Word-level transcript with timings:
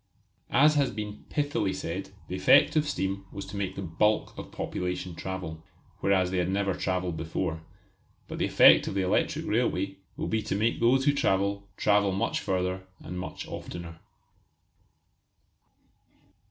As 0.49 0.73
has 0.73 0.89
been 0.89 1.25
pithily 1.29 1.73
said, 1.75 2.09
the 2.27 2.35
effect 2.35 2.75
of 2.75 2.89
steam 2.89 3.25
was 3.31 3.45
to 3.45 3.55
make 3.55 3.75
the 3.75 3.83
bulk 3.83 4.35
of 4.35 4.51
population 4.51 5.13
travel, 5.13 5.63
whereas 5.99 6.31
they 6.31 6.39
had 6.39 6.49
never 6.49 6.73
travelled 6.73 7.17
before, 7.17 7.61
but 8.27 8.39
the 8.39 8.45
effect 8.47 8.87
of 8.87 8.95
the 8.95 9.03
electric 9.03 9.45
railway 9.45 9.97
will 10.17 10.25
be 10.27 10.41
to 10.41 10.55
make 10.55 10.79
those 10.79 11.05
who 11.05 11.13
travel 11.13 11.69
travel 11.77 12.11
much 12.11 12.39
further 12.39 12.87
and 13.01 13.19
much 13.19 13.47
oftener. 13.47 13.99